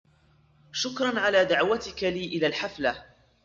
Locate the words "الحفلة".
2.47-3.05